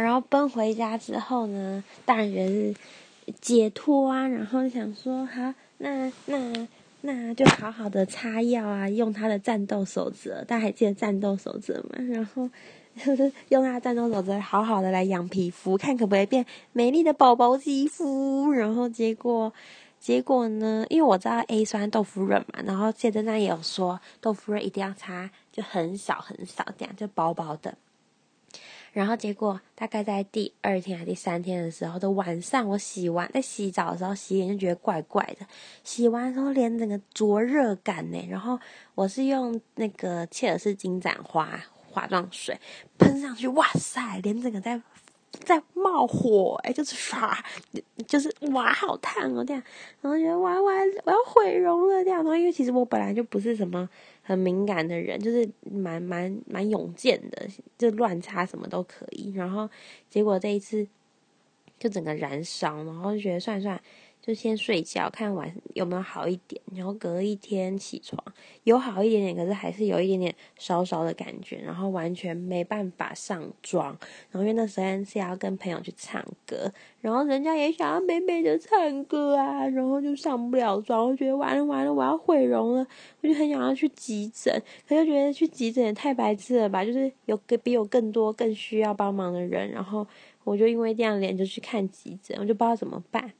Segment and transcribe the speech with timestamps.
[0.00, 2.74] 然后奔回家之后呢，当然
[3.40, 6.68] 解脱啊，然后想说好，那那
[7.02, 11.98] 那就好好的擦药啊，用他的战斗守则，大家还记得战斗守则吗？
[12.10, 12.48] 然后
[13.50, 18.50] 用他战斗守则，好好的来养皮肤，看可不可以变美丽的宝宝肌肤。
[18.50, 19.52] 然后结果。
[20.00, 20.86] 结果呢？
[20.88, 27.74] 因为我知道 A 酸豆腐润嘛，然后谢真章也有说豆腐润一定要擦，就很少很少这样，就薄薄的。
[28.92, 35.46] 然后结果大概在第二天还第三天的时候的晚上，我洗完在洗澡的时候洗脸就觉得怪怪的，
[35.84, 38.26] 洗完之后脸整个灼热感呢。
[38.28, 38.58] 然后
[38.94, 42.58] 我是用那个切尔氏金盏花化妆水
[42.98, 44.80] 喷上去，哇塞，脸整个在。
[45.30, 47.36] 在冒火，哎，就是唰，
[48.06, 49.62] 就是哇，好烫哦，这样，
[50.00, 50.72] 然后觉得哇哇，
[51.04, 53.88] 我要毁容了，这样，然后因为其实我本来就不是什么
[54.22, 57.46] 很敏感的人，就是蛮蛮蛮勇健的，
[57.78, 59.68] 就乱插什么都可以，然后
[60.08, 60.86] 结果这一次
[61.78, 63.80] 就整个燃烧，然后就觉得算算。
[64.22, 68.22] 就先睡觉，看晚有没有好一点，然后隔一天起床
[68.64, 73.86] 有好一点点，可是还是有一点点烧烧的感觉，然后完全没办法上妆。
[74.30, 82.86] 然后因为那时候是要跟朋友去唱歌，然后人家也想要美美的唱歌啊，然后就上不了妆，我觉得完了完了，我要毁容了，
[83.22, 90.06] 我就很想要去急诊，可是觉得去急诊也太白痴了吧，就是有比有更多更需要帮忙的人，然后
[90.44, 93.32] 我就因为这样脸就去看急诊，我就不知道怎么办。